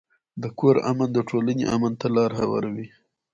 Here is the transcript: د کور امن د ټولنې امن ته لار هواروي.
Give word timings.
د 0.41 0.43
کور 0.59 0.75
امن 0.89 1.09
د 1.13 1.19
ټولنې 1.29 1.65
امن 1.75 1.93
ته 1.99 2.07
لار 2.15 2.31
هواروي. 2.39 2.87